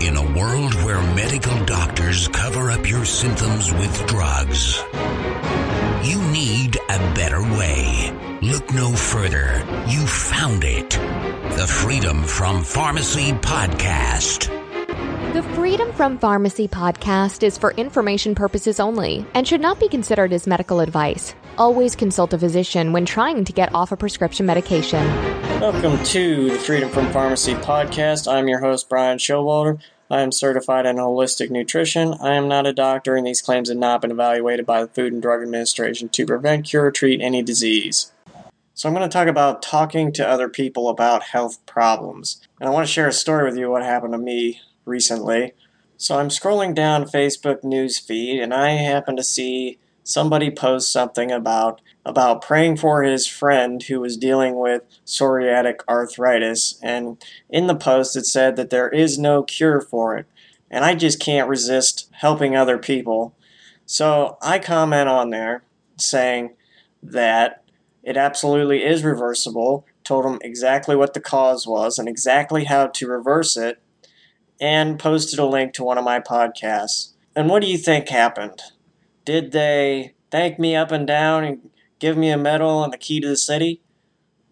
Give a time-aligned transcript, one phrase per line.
[0.00, 4.78] In a world where medical doctors cover up your symptoms with drugs,
[6.04, 8.16] you need a better way.
[8.40, 9.60] Look no further.
[9.88, 10.90] You found it.
[11.56, 14.54] The Freedom from Pharmacy Podcast.
[15.32, 20.32] The Freedom from Pharmacy podcast is for information purposes only and should not be considered
[20.32, 21.34] as medical advice.
[21.58, 25.04] Always consult a physician when trying to get off a prescription medication.
[25.60, 28.32] Welcome to the Freedom from Pharmacy podcast.
[28.32, 29.80] I'm your host, Brian Showalter.
[30.08, 32.14] I am certified in holistic nutrition.
[32.20, 35.12] I am not a doctor, and these claims have not been evaluated by the Food
[35.12, 38.12] and Drug Administration to prevent, cure, or treat any disease.
[38.74, 42.40] So, I'm going to talk about talking to other people about health problems.
[42.60, 45.54] And I want to share a story with you what happened to me recently.
[45.96, 51.30] So, I'm scrolling down Facebook news feed, and I happen to see somebody post something
[51.30, 57.74] about about praying for his friend who was dealing with psoriatic arthritis and in the
[57.74, 60.26] post it said that there is no cure for it
[60.70, 63.34] and I just can't resist helping other people.
[63.84, 65.64] So I comment on there
[65.98, 66.56] saying
[67.02, 67.64] that
[68.02, 73.06] it absolutely is reversible told him exactly what the cause was and exactly how to
[73.06, 73.82] reverse it
[74.58, 77.12] and posted a link to one of my podcasts.
[77.36, 78.62] And what do you think happened
[79.28, 83.20] did they thank me up and down and give me a medal and the key
[83.20, 83.82] to the city?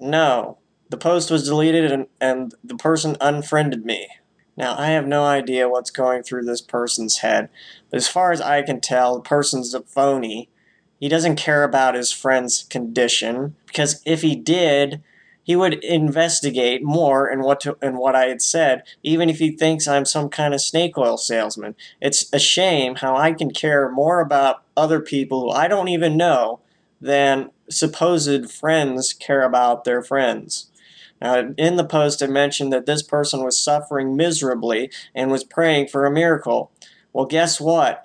[0.00, 0.56] No.
[0.88, 4.08] The post was deleted and, and the person unfriended me.
[4.56, 7.50] Now, I have no idea what's going through this person's head,
[7.90, 10.48] but as far as I can tell, the person's a phony.
[10.98, 15.02] He doesn't care about his friend's condition, because if he did,
[15.42, 19.50] he would investigate more in what to, in what I had said, even if he
[19.50, 21.74] thinks I'm some kind of snake oil salesman.
[22.00, 26.16] It's a shame how I can care more about other people who I don't even
[26.16, 26.60] know
[27.00, 30.70] than supposed friends care about their friends.
[31.20, 35.88] Now, in the post, I mentioned that this person was suffering miserably and was praying
[35.88, 36.72] for a miracle.
[37.12, 38.04] Well, guess what?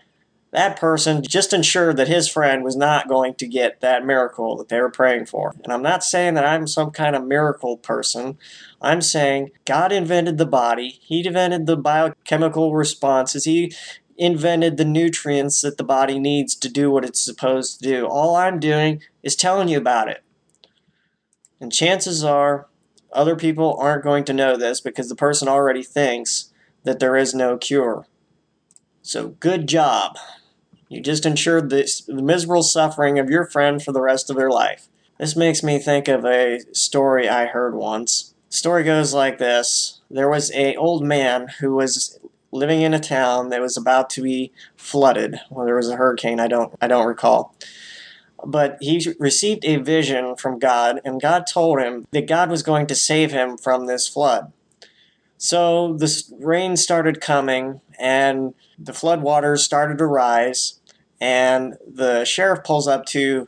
[0.51, 4.69] That person just ensured that his friend was not going to get that miracle that
[4.69, 5.53] they were praying for.
[5.63, 8.37] And I'm not saying that I'm some kind of miracle person.
[8.81, 13.73] I'm saying God invented the body, He invented the biochemical responses, He
[14.17, 18.07] invented the nutrients that the body needs to do what it's supposed to do.
[18.07, 20.23] All I'm doing is telling you about it.
[21.59, 22.67] And chances are
[23.11, 26.51] other people aren't going to know this because the person already thinks
[26.83, 28.07] that there is no cure.
[29.01, 30.17] So, good job.
[30.89, 34.49] You just ensured this, the miserable suffering of your friend for the rest of their
[34.49, 34.87] life.
[35.19, 38.33] This makes me think of a story I heard once.
[38.49, 42.19] The story goes like this There was a old man who was
[42.51, 45.39] living in a town that was about to be flooded.
[45.49, 47.55] Well, there was a hurricane, I don't I don't recall.
[48.45, 52.85] But he received a vision from God, and God told him that God was going
[52.87, 54.53] to save him from this flood.
[55.37, 60.79] So the rain started coming, and the floodwaters started to rise,
[61.21, 63.47] and the sheriff pulls up to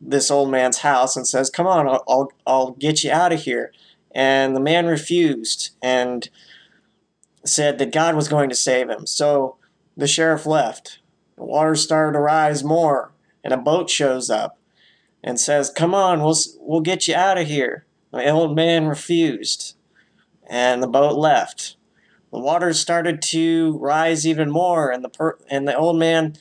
[0.00, 3.42] this old man's house and says, "Come on, I'll I'll, I'll get you out of
[3.42, 3.72] here."
[4.12, 6.28] And the man refused and
[7.44, 9.06] said that God was going to save him.
[9.06, 9.56] So
[9.96, 10.98] the sheriff left.
[11.36, 13.12] The water started to rise more,
[13.44, 14.58] and a boat shows up
[15.22, 19.76] and says, "Come on, we'll we'll get you out of here." The old man refused,
[20.50, 21.76] and the boat left.
[22.32, 26.34] The waters started to rise even more, and the per- and the old man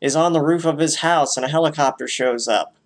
[0.00, 2.76] is on the roof of his house, and a helicopter shows up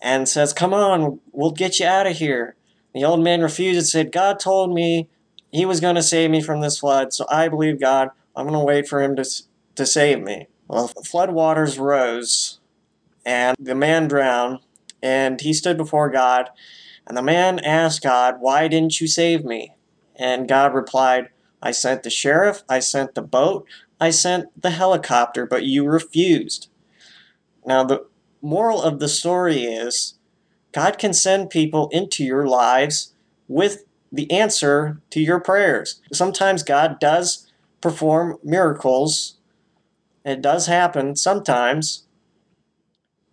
[0.00, 2.54] and says, "Come on, we'll get you out of here."
[2.94, 5.08] The old man refused and said, "God told me
[5.50, 8.10] he was going to save me from this flood, so I believe God.
[8.36, 9.24] I'm going to wait for him to
[9.74, 12.60] to save me." Well, the flood waters rose,
[13.24, 14.60] and the man drowned,
[15.02, 16.50] and he stood before God,
[17.06, 19.74] and the man asked God, "Why didn't you save me?"
[20.18, 21.28] And God replied,
[21.62, 23.66] I sent the sheriff, I sent the boat,
[24.00, 26.68] I sent the helicopter, but you refused.
[27.66, 28.06] Now, the
[28.40, 30.14] moral of the story is
[30.72, 33.14] God can send people into your lives
[33.48, 36.00] with the answer to your prayers.
[36.12, 37.50] Sometimes God does
[37.80, 39.36] perform miracles.
[40.24, 42.06] It does happen sometimes.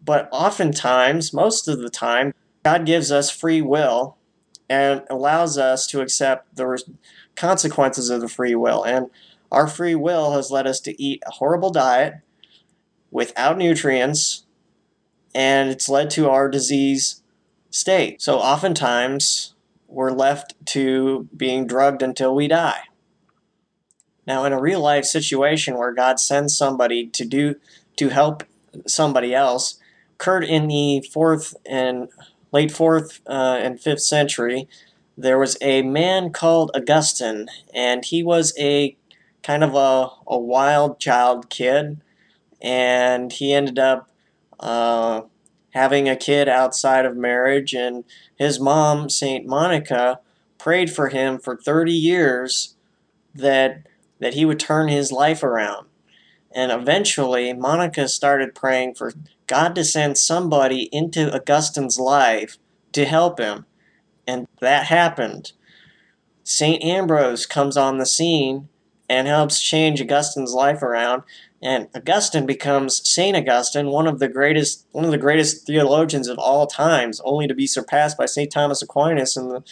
[0.03, 2.33] But oftentimes, most of the time,
[2.63, 4.17] God gives us free will
[4.69, 6.83] and allows us to accept the
[7.35, 8.83] consequences of the free will.
[8.83, 9.09] And
[9.51, 12.15] our free will has led us to eat a horrible diet
[13.11, 14.45] without nutrients,
[15.33, 17.21] and it's led to our disease
[17.69, 18.21] state.
[18.21, 19.53] So oftentimes,
[19.87, 22.81] we're left to being drugged until we die.
[24.27, 27.55] Now, in a real life situation where God sends somebody to do
[27.97, 28.43] to help
[28.87, 29.79] somebody else,
[30.15, 32.09] occurred in the fourth and
[32.55, 34.65] late fourth uh, and fifth century,
[35.17, 38.95] there was a man called Augustine, and he was a
[39.43, 41.99] kind of a, a wild child kid,
[42.61, 44.09] and he ended up
[44.61, 45.23] uh,
[45.71, 48.05] having a kid outside of marriage, and
[48.37, 50.21] his mom, Saint Monica,
[50.57, 52.77] prayed for him for 30 years
[53.33, 53.85] that
[54.19, 55.87] that he would turn his life around.
[56.53, 59.11] And eventually, Monica started praying for
[59.47, 62.57] God to send somebody into Augustine's life
[62.93, 63.65] to help him.
[64.27, 65.51] And that happened.
[66.43, 66.83] St.
[66.83, 68.69] Ambrose comes on the scene
[69.09, 71.23] and helps change Augustine's life around.
[71.61, 76.37] And Augustine becomes Saint Augustine, one of the greatest one of the greatest theologians of
[76.37, 78.51] all times, only to be surpassed by St.
[78.51, 79.63] Thomas Aquinas in the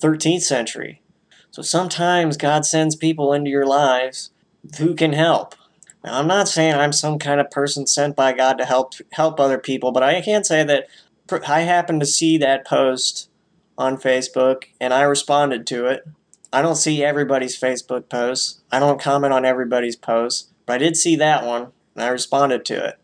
[0.00, 1.02] 13th century.
[1.50, 4.30] So sometimes God sends people into your lives
[4.78, 5.54] who can help.
[6.04, 9.40] Now, I'm not saying I'm some kind of person sent by God to help help
[9.40, 10.86] other people, but I can say that
[11.46, 13.30] I happened to see that post
[13.78, 16.04] on Facebook and I responded to it.
[16.52, 18.60] I don't see everybody's Facebook posts.
[18.70, 22.66] I don't comment on everybody's posts, but I did see that one and I responded
[22.66, 22.98] to it.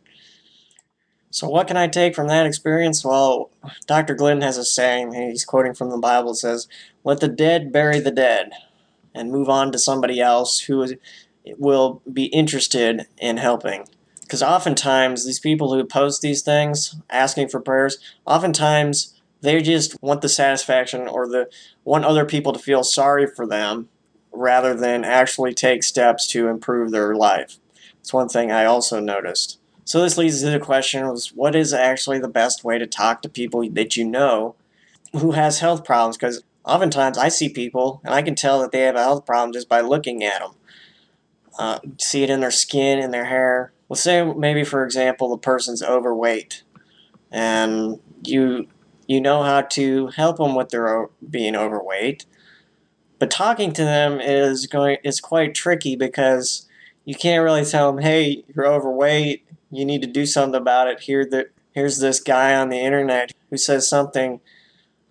[1.31, 3.05] So, what can I take from that experience?
[3.05, 3.51] Well,
[3.87, 4.15] Dr.
[4.15, 6.69] Glidden has a saying, he's quoting from the Bible, says,
[7.03, 8.51] Let the dead bury the dead
[9.15, 10.85] and move on to somebody else who
[11.59, 13.85] will be interested in helping.
[14.21, 20.21] Because oftentimes, these people who post these things asking for prayers, oftentimes they just want
[20.21, 21.49] the satisfaction or the
[21.85, 23.89] want other people to feel sorry for them
[24.33, 27.59] rather than actually take steps to improve their life.
[27.99, 29.59] It's one thing I also noticed.
[29.85, 33.23] So this leads to the question was what is actually the best way to talk
[33.23, 34.55] to people that you know
[35.13, 38.83] who has health problems because oftentimes I see people and I can tell that they
[38.83, 40.53] have a health problem just by looking at them.
[41.61, 43.73] Uh, see it in their skin, in their hair.
[43.89, 46.63] Let's say maybe for example the person's overweight
[47.31, 48.67] and you
[49.07, 52.25] you know how to help them with their being overweight.
[53.19, 56.67] But talking to them is going is quite tricky because
[57.05, 61.01] you can't really tell them, "Hey, you're overweight you need to do something about it.
[61.01, 64.41] Here that here's this guy on the internet who says something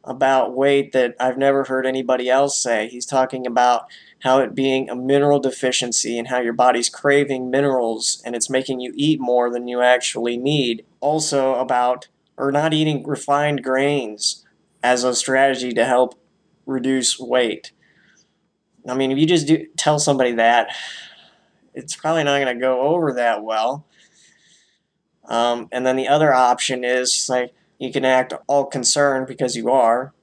[0.03, 2.87] about weight that I've never heard anybody else say.
[2.87, 3.85] He's talking about
[4.23, 8.79] how it being a mineral deficiency and how your body's craving minerals and it's making
[8.79, 10.85] you eat more than you actually need.
[10.99, 12.07] Also about
[12.37, 14.45] or not eating refined grains
[14.81, 16.19] as a strategy to help
[16.65, 17.73] reduce weight.
[18.87, 20.69] I mean, if you just do tell somebody that,
[21.73, 23.85] it's probably not going to go over that well.
[25.25, 29.71] Um, and then the other option is like you can act all concerned because you
[29.71, 30.13] are.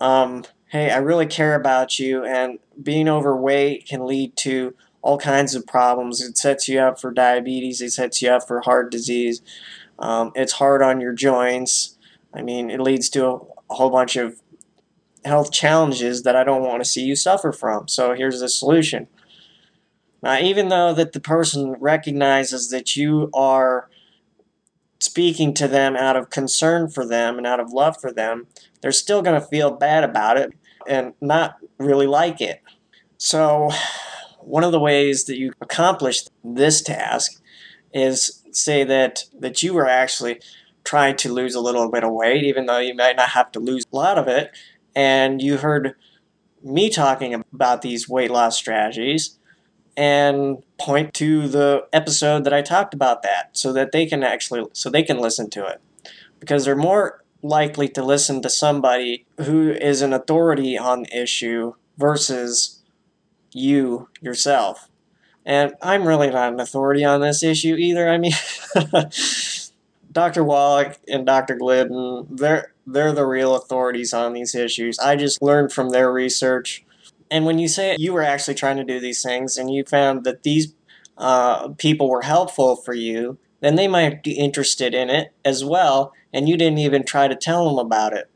[0.00, 5.54] Um, hey, I really care about you, and being overweight can lead to all kinds
[5.54, 6.20] of problems.
[6.20, 9.40] It sets you up for diabetes, it sets you up for heart disease.
[9.98, 11.96] Um, it's hard on your joints.
[12.34, 14.40] I mean, it leads to a, a whole bunch of
[15.24, 17.88] health challenges that I don't want to see you suffer from.
[17.88, 19.08] So here's the solution.
[20.22, 23.88] Now, even though that the person recognizes that you are
[24.98, 28.46] speaking to them out of concern for them and out of love for them,
[28.80, 30.52] they're still going to feel bad about it
[30.86, 32.62] and not really like it.
[33.16, 33.70] So,
[34.40, 37.42] one of the ways that you accomplish this task
[37.92, 40.40] is say that that you were actually
[40.84, 43.60] trying to lose a little bit of weight even though you might not have to
[43.60, 44.50] lose a lot of it
[44.94, 45.94] and you heard
[46.62, 49.37] me talking about these weight loss strategies
[49.98, 54.64] and point to the episode that I talked about that so that they can actually
[54.72, 55.80] so they can listen to it
[56.38, 61.74] because they're more likely to listen to somebody who is an authority on the issue
[61.96, 62.80] versus
[63.52, 64.88] you yourself.
[65.44, 68.08] And I'm really not an authority on this issue either.
[68.08, 68.34] I mean,
[70.12, 70.44] Dr.
[70.44, 71.56] Wallach and Dr.
[71.56, 74.98] Glidden, they're they're the real authorities on these issues.
[75.00, 76.84] I just learned from their research
[77.30, 80.24] and when you say you were actually trying to do these things and you found
[80.24, 80.74] that these
[81.16, 86.12] uh, people were helpful for you, then they might be interested in it as well,
[86.32, 88.30] and you didn't even try to tell them about it.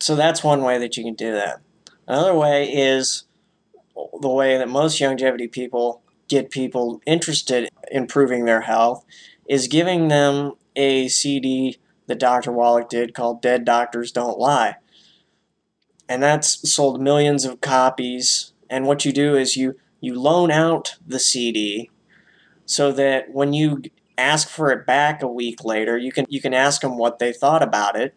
[0.00, 1.60] So that's one way that you can do that.
[2.06, 3.24] Another way is
[4.20, 9.04] the way that most Youngevity people get people interested in improving their health
[9.48, 12.52] is giving them a CD that Dr.
[12.52, 14.76] Wallach did called Dead Doctors Don't Lie
[16.08, 18.52] and that's sold millions of copies.
[18.70, 21.90] And what you do is you you loan out the CD
[22.66, 23.82] so that when you
[24.16, 27.32] ask for it back a week later, you can you can ask them what they
[27.32, 28.14] thought about it,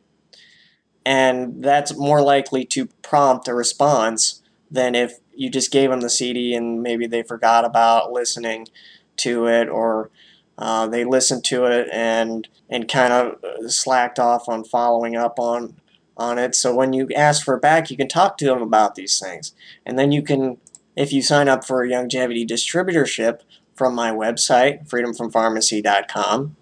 [1.05, 6.09] and that's more likely to prompt a response than if you just gave them the
[6.09, 8.67] CD and maybe they forgot about listening
[9.17, 10.09] to it or
[10.57, 15.75] uh, they listened to it and and kind of slacked off on following up on
[16.17, 16.55] on it.
[16.55, 19.53] So when you ask for it back, you can talk to them about these things,
[19.85, 20.57] and then you can
[20.97, 23.41] if you sign up for a Youngevity distributorship
[23.75, 26.57] from my website, freedomfrompharmacy.com,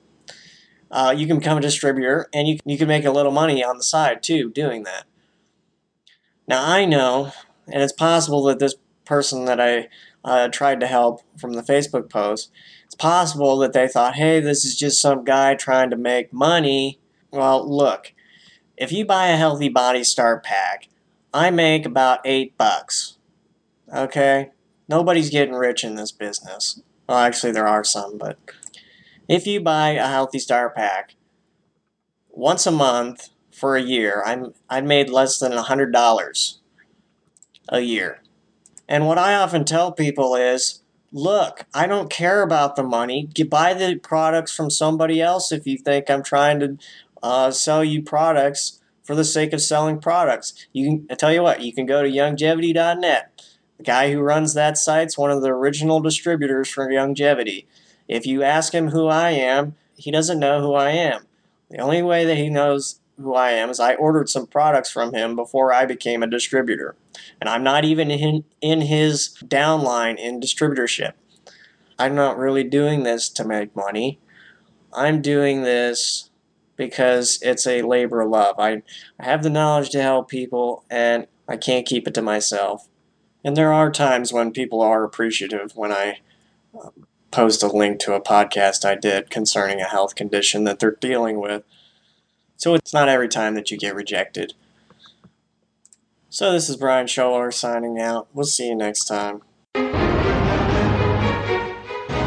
[0.92, 3.78] uh, you can become a distributor and you, you can make a little money on
[3.78, 5.06] the side too doing that.
[6.48, 7.32] Now, I know,
[7.68, 9.88] and it's possible that this person that I
[10.24, 12.52] uh, tried to help from the Facebook post,
[12.86, 17.00] it's possible that they thought, hey, this is just some guy trying to make money.
[17.32, 18.14] Well, look,
[18.78, 20.88] if you buy a Healthy Body Start pack,
[21.34, 23.18] I make about eight bucks.
[23.94, 24.52] Okay?
[24.88, 26.82] Nobody's getting rich in this business.
[27.08, 28.38] Well, actually, there are some, but
[29.28, 31.16] if you buy a Healthy Start pack
[32.30, 36.60] once a month for a year, I'm I made less than hundred dollars
[37.70, 38.22] a year.
[38.88, 43.30] And what I often tell people is, look, I don't care about the money.
[43.36, 46.78] You buy the products from somebody else if you think I'm trying to
[47.26, 50.68] uh, sell you products for the sake of selling products.
[50.74, 53.44] You can I tell you what, you can go to Youngevity.net.
[53.78, 57.66] The guy who runs that site's one of the original distributors for Youngevity.
[58.08, 61.26] If you ask him who I am, he doesn't know who I am.
[61.72, 65.12] The only way that he knows who I am is I ordered some products from
[65.12, 66.96] him before I became a distributor.
[67.42, 71.14] And I'm not even in, in his downline in distributorship.
[71.98, 74.20] I'm not really doing this to make money.
[74.94, 76.30] I'm doing this
[76.76, 78.56] because it's a labor of love.
[78.60, 78.82] I,
[79.20, 82.88] I have the knowledge to help people and I can't keep it to myself.
[83.44, 86.20] And there are times when people are appreciative when I
[86.80, 90.98] um, post a link to a podcast I did concerning a health condition that they're
[91.00, 91.64] dealing with.
[92.58, 94.54] So it's not every time that you get rejected.
[96.30, 98.28] So this is Brian Showalter signing out.
[98.34, 99.42] We'll see you next time.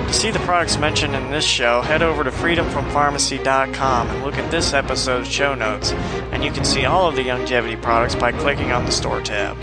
[0.08, 4.50] To see the products mentioned in this show, head over to freedomfrompharmacy.com and look at
[4.50, 5.92] this episode's show notes,
[6.32, 9.58] and you can see all of the Youngevity products by clicking on the store tab.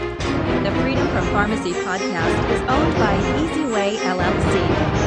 [0.64, 4.56] The Freedom from Pharmacy podcast is owned by EasyWay LLC